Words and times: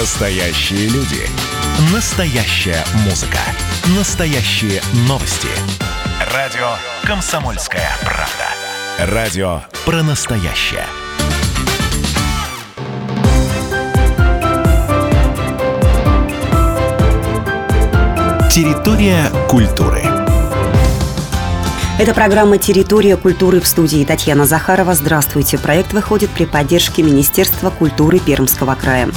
Настоящие 0.00 0.88
люди. 0.88 1.22
Настоящая 1.92 2.84
музыка. 3.04 3.38
Настоящие 3.96 4.82
новости. 5.08 5.46
Радио 6.34 6.70
«Комсомольская 7.04 7.88
правда». 8.02 9.12
Радио 9.14 9.60
про 9.84 10.02
настоящее. 10.02 10.84
Территория 18.50 19.30
культуры. 19.48 20.02
Это 22.00 22.12
программа 22.14 22.58
«Территория 22.58 23.16
культуры» 23.16 23.60
в 23.60 23.68
студии 23.68 24.04
Татьяна 24.04 24.44
Захарова. 24.44 24.94
Здравствуйте. 24.94 25.56
Проект 25.56 25.92
выходит 25.92 26.30
при 26.30 26.46
поддержке 26.46 27.04
Министерства 27.04 27.70
культуры 27.70 28.18
Пермского 28.18 28.74
края. 28.74 29.08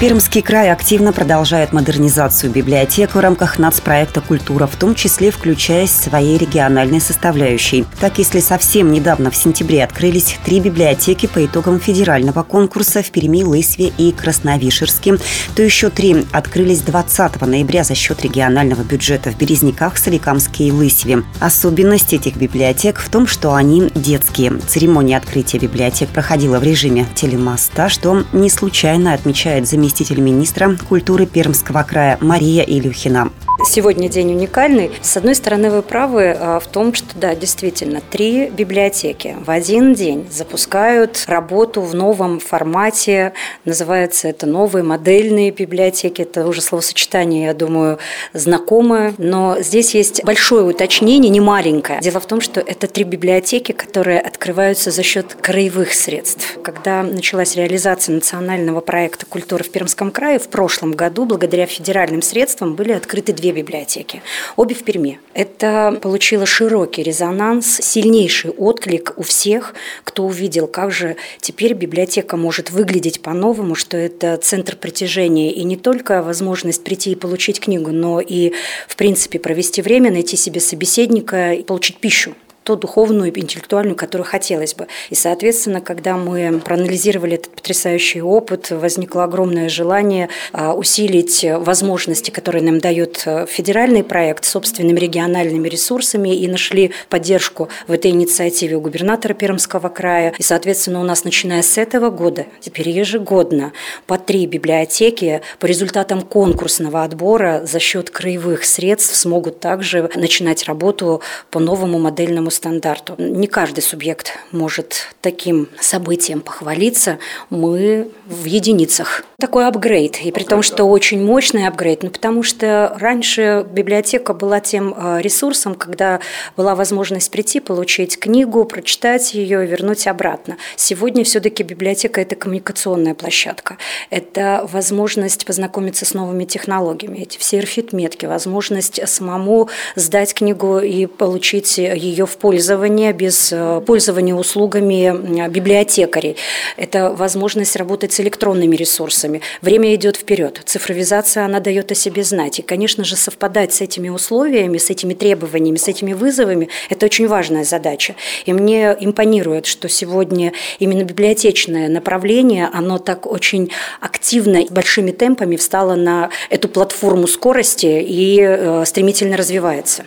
Пермский 0.00 0.42
край 0.42 0.70
активно 0.70 1.12
продолжает 1.12 1.72
модернизацию 1.72 2.52
библиотек 2.52 3.16
в 3.16 3.18
рамках 3.18 3.58
нацпроекта 3.58 4.20
«Культура», 4.20 4.68
в 4.68 4.76
том 4.76 4.94
числе 4.94 5.32
включаясь 5.32 5.90
своей 5.90 6.38
региональной 6.38 7.00
составляющей. 7.00 7.84
Так, 7.98 8.18
если 8.18 8.38
совсем 8.38 8.92
недавно 8.92 9.32
в 9.32 9.36
сентябре 9.36 9.82
открылись 9.82 10.38
три 10.44 10.60
библиотеки 10.60 11.26
по 11.26 11.44
итогам 11.44 11.80
федерального 11.80 12.44
конкурса 12.44 13.02
в 13.02 13.10
Перми, 13.10 13.42
Лысве 13.42 13.92
и 13.98 14.12
Красновишерске, 14.12 15.18
то 15.56 15.64
еще 15.64 15.90
три 15.90 16.24
открылись 16.30 16.82
20 16.82 17.40
ноября 17.40 17.82
за 17.82 17.96
счет 17.96 18.22
регионального 18.22 18.82
бюджета 18.82 19.32
в 19.32 19.36
Березниках, 19.36 19.98
Соликамске 19.98 20.68
и 20.68 20.70
Лысьве. 20.70 21.24
Особенность 21.40 22.12
этих 22.12 22.36
библиотек 22.36 23.00
в 23.00 23.08
том, 23.10 23.26
что 23.26 23.52
они 23.52 23.90
детские. 23.96 24.60
Церемония 24.64 25.16
открытия 25.16 25.58
библиотек 25.58 26.08
проходила 26.10 26.60
в 26.60 26.62
режиме 26.62 27.04
телемоста, 27.16 27.88
что 27.88 28.24
не 28.32 28.48
случайно 28.48 29.12
отмечает 29.12 29.66
заместитель 29.66 29.87
заместитель 29.88 30.20
министра 30.20 30.76
культуры 30.86 31.24
Пермского 31.24 31.82
края 31.82 32.18
Мария 32.20 32.62
Илюхина. 32.62 33.30
Сегодня 33.68 34.08
день 34.08 34.32
уникальный. 34.32 34.90
С 35.02 35.18
одной 35.18 35.34
стороны, 35.34 35.70
вы 35.70 35.82
правы 35.82 36.30
а, 36.30 36.58
в 36.58 36.66
том, 36.66 36.94
что, 36.94 37.08
да, 37.16 37.34
действительно, 37.34 38.00
три 38.00 38.48
библиотеки 38.48 39.36
в 39.44 39.50
один 39.50 39.92
день 39.92 40.26
запускают 40.30 41.24
работу 41.26 41.82
в 41.82 41.94
новом 41.94 42.40
формате. 42.40 43.34
Называется 43.66 44.26
это 44.26 44.46
новые 44.46 44.82
модельные 44.82 45.50
библиотеки. 45.50 46.22
Это 46.22 46.46
уже 46.46 46.62
словосочетание, 46.62 47.44
я 47.44 47.52
думаю, 47.52 47.98
знакомое. 48.32 49.12
Но 49.18 49.58
здесь 49.60 49.94
есть 49.94 50.24
большое 50.24 50.64
уточнение, 50.64 51.28
не 51.28 51.40
маленькое. 51.40 52.00
Дело 52.00 52.20
в 52.20 52.26
том, 52.26 52.40
что 52.40 52.60
это 52.60 52.86
три 52.86 53.04
библиотеки, 53.04 53.72
которые 53.72 54.18
открываются 54.18 54.90
за 54.90 55.02
счет 55.02 55.34
краевых 55.42 55.92
средств. 55.92 56.56
Когда 56.64 57.02
началась 57.02 57.54
реализация 57.54 58.14
национального 58.14 58.80
проекта 58.80 59.26
«Культура 59.26 59.62
в 59.62 59.68
Пермском 59.68 60.10
крае», 60.10 60.38
в 60.38 60.48
прошлом 60.48 60.92
году, 60.92 61.26
благодаря 61.26 61.66
федеральным 61.66 62.22
средствам, 62.22 62.74
были 62.74 62.92
открыты 62.92 63.34
две 63.34 63.57
библиотеки, 63.62 64.22
обе 64.56 64.74
в 64.74 64.82
Перми. 64.84 65.20
Это 65.34 65.98
получило 66.00 66.46
широкий 66.46 67.02
резонанс, 67.02 67.80
сильнейший 67.80 68.50
отклик 68.50 69.14
у 69.16 69.22
всех, 69.22 69.74
кто 70.04 70.24
увидел, 70.24 70.66
как 70.66 70.90
же 70.90 71.16
теперь 71.40 71.74
библиотека 71.74 72.36
может 72.36 72.70
выглядеть 72.70 73.20
по-новому, 73.20 73.74
что 73.74 73.96
это 73.96 74.36
центр 74.36 74.76
притяжения 74.76 75.52
и 75.52 75.64
не 75.64 75.76
только 75.76 76.22
возможность 76.22 76.84
прийти 76.84 77.12
и 77.12 77.14
получить 77.16 77.60
книгу, 77.60 77.90
но 77.90 78.20
и, 78.20 78.52
в 78.86 78.96
принципе, 78.96 79.38
провести 79.38 79.82
время, 79.82 80.10
найти 80.10 80.36
себе 80.36 80.60
собеседника 80.60 81.52
и 81.52 81.62
получить 81.62 81.98
пищу 81.98 82.34
ту 82.68 82.76
духовную 82.76 83.30
интеллектуальную, 83.40 83.96
которую 83.96 84.26
хотелось 84.26 84.74
бы. 84.74 84.88
И, 85.08 85.14
соответственно, 85.14 85.80
когда 85.80 86.18
мы 86.18 86.60
проанализировали 86.62 87.36
этот 87.36 87.57
потрясающий 87.58 88.22
опыт, 88.22 88.70
возникло 88.70 89.24
огромное 89.24 89.68
желание 89.68 90.28
а, 90.52 90.74
усилить 90.74 91.44
возможности, 91.44 92.30
которые 92.30 92.62
нам 92.62 92.78
дает 92.78 93.22
э, 93.26 93.46
федеральный 93.48 94.04
проект 94.04 94.44
собственными 94.44 94.98
региональными 95.00 95.68
ресурсами 95.68 96.36
и 96.36 96.46
нашли 96.46 96.92
поддержку 97.08 97.68
в 97.88 97.92
этой 97.92 98.12
инициативе 98.12 98.76
у 98.76 98.80
губернатора 98.80 99.34
Пермского 99.34 99.88
края. 99.88 100.32
И, 100.38 100.42
соответственно, 100.42 101.00
у 101.00 101.02
нас, 101.02 101.24
начиная 101.24 101.62
с 101.62 101.78
этого 101.78 102.10
года, 102.10 102.46
теперь 102.60 102.90
ежегодно 102.90 103.72
по 104.06 104.18
три 104.18 104.46
библиотеки 104.46 105.40
по 105.58 105.66
результатам 105.66 106.22
конкурсного 106.22 107.02
отбора 107.02 107.62
за 107.64 107.80
счет 107.80 108.10
краевых 108.10 108.64
средств 108.64 109.16
смогут 109.16 109.58
также 109.58 110.08
начинать 110.14 110.64
работу 110.64 111.22
по 111.50 111.58
новому 111.58 111.98
модельному 111.98 112.52
стандарту. 112.52 113.16
Не 113.18 113.48
каждый 113.48 113.80
субъект 113.80 114.32
может 114.52 115.08
таким 115.22 115.68
событием 115.80 116.40
похвалиться. 116.40 117.18
Мы 117.50 118.10
в 118.26 118.44
единицах. 118.44 119.24
Такой 119.40 119.66
апгрейд. 119.66 120.20
И 120.22 120.32
при 120.32 120.42
том, 120.42 120.62
что 120.62 120.84
очень 120.84 121.24
мощный 121.24 121.66
апгрейд. 121.66 122.02
Ну, 122.02 122.10
потому 122.10 122.42
что 122.42 122.94
раньше 122.98 123.64
библиотека 123.70 124.34
была 124.34 124.60
тем 124.60 124.94
э, 124.94 125.20
ресурсом, 125.22 125.76
когда 125.76 126.20
была 126.56 126.74
возможность 126.74 127.30
прийти, 127.30 127.60
получить 127.60 128.18
книгу, 128.18 128.64
прочитать 128.64 129.32
ее 129.32 129.64
и 129.64 129.66
вернуть 129.66 130.06
обратно. 130.06 130.56
Сегодня 130.76 131.24
все-таки 131.24 131.62
библиотека– 131.62 132.20
это 132.22 132.34
коммуникационная 132.34 133.14
площадка. 133.14 133.78
Это 134.10 134.68
возможность 134.70 135.46
познакомиться 135.46 136.04
с 136.04 136.14
новыми 136.14 136.44
технологиями. 136.44 137.20
Эти 137.20 137.38
все 137.38 137.58
эрфит-метки, 137.60 138.26
возможность 138.26 139.08
самому 139.08 139.70
сдать 139.94 140.34
книгу 140.34 140.80
и 140.80 141.06
получить 141.06 141.78
ее 141.78 142.26
в 142.26 142.36
пользование, 142.36 143.12
без 143.12 143.52
э, 143.52 143.80
пользования 143.86 144.34
услугами 144.34 145.48
библиотекарей. 145.48 146.36
Это 146.76 147.10
возможность 147.10 147.37
работать 147.76 148.12
с 148.12 148.20
электронными 148.20 148.76
ресурсами. 148.76 149.40
Время 149.62 149.94
идет 149.94 150.16
вперед. 150.16 150.60
Цифровизация, 150.64 151.44
она 151.44 151.60
дает 151.60 151.92
о 151.92 151.94
себе 151.94 152.24
знать. 152.24 152.58
И, 152.58 152.62
конечно 152.62 153.04
же, 153.04 153.16
совпадать 153.16 153.72
с 153.72 153.80
этими 153.80 154.08
условиями, 154.08 154.78
с 154.78 154.90
этими 154.90 155.14
требованиями, 155.14 155.76
с 155.76 155.88
этими 155.88 156.12
вызовами– 156.12 156.68
это 156.90 157.06
очень 157.06 157.28
важная 157.28 157.64
задача. 157.64 158.14
И 158.46 158.52
мне 158.52 158.96
импонирует, 159.00 159.66
что 159.66 159.88
сегодня 159.88 160.52
именно 160.78 161.04
библиотечное 161.04 161.88
направление, 161.88 162.68
оно 162.72 162.98
так 162.98 163.26
очень 163.26 163.70
активно 164.00 164.64
большими 164.70 165.10
темпами 165.10 165.56
встало 165.56 165.94
на 165.94 166.30
эту 166.50 166.68
платформу 166.68 167.26
скорости 167.26 168.04
и 168.06 168.40
э, 168.40 168.84
стремительно 168.86 169.36
развивается. 169.36 170.04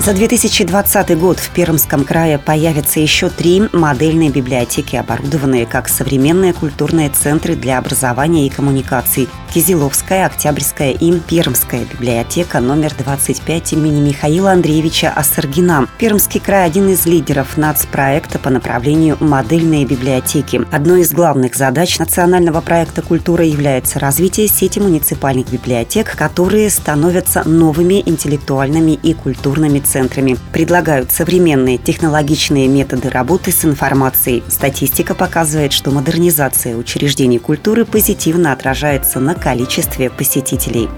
За 0.00 0.14
2020 0.14 1.18
год 1.18 1.38
в 1.38 1.50
Пермском 1.50 2.04
крае 2.04 2.38
появятся 2.38 3.00
еще 3.00 3.28
три 3.28 3.68
модельные 3.70 4.30
библиотеки, 4.30 4.96
оборудованные 4.96 5.66
как 5.66 5.90
современные 5.90 6.54
культурные 6.54 7.10
центры 7.10 7.54
для 7.54 7.76
образования 7.76 8.46
и 8.46 8.48
коммуникаций. 8.48 9.28
Кизиловская, 9.52 10.24
Октябрьская 10.26 10.92
и 10.92 11.18
Пермская 11.18 11.84
библиотека 11.84 12.60
номер 12.60 12.94
25 12.96 13.74
имени 13.74 14.00
Михаила 14.00 14.52
Андреевича 14.52 15.10
Ассаргина. 15.10 15.86
Пермский 15.98 16.40
край– 16.40 16.64
один 16.66 16.88
из 16.88 17.04
лидеров 17.04 17.58
нацпроекта 17.58 18.38
по 18.38 18.48
направлению 18.48 19.18
«Модельные 19.20 19.84
библиотеки». 19.84 20.62
Одной 20.70 21.02
из 21.02 21.12
главных 21.12 21.56
задач 21.56 21.98
национального 21.98 22.62
проекта 22.62 23.02
«Культура» 23.02 23.44
является 23.44 23.98
развитие 23.98 24.48
сети 24.48 24.78
муниципальных 24.78 25.50
библиотек, 25.50 26.16
которые 26.16 26.70
становятся 26.70 27.46
новыми 27.46 28.02
интеллектуальными 28.06 28.92
и 28.92 29.12
культурными 29.12 29.80
центрами. 29.90 30.36
Предлагают 30.52 31.10
современные 31.10 31.78
технологичные 31.78 32.68
методы 32.68 33.10
работы 33.10 33.50
с 33.50 33.64
информацией. 33.64 34.42
Статистика 34.48 35.14
показывает, 35.14 35.72
что 35.72 35.90
модернизация 35.90 36.76
учреждений 36.76 37.38
культуры 37.38 37.84
позитивно 37.84 38.52
отражается 38.52 39.20
на 39.20 39.34
количестве 39.34 40.10
посетителей. 40.10 40.88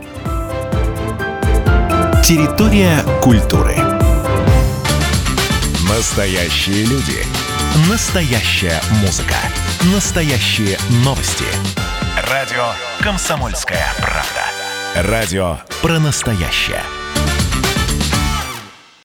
Территория 2.25 2.99
культуры. 3.23 3.77
Настоящие 5.89 6.85
люди. 6.85 7.19
Настоящая 7.91 8.81
музыка. 9.03 9.35
Настоящие 9.95 10.79
новости. 11.05 11.45
Радио 12.31 12.65
«Комсомольская 13.01 13.85
правда». 13.99 15.11
Радио 15.11 15.59
про 15.81 15.99
настоящее. 15.99 16.83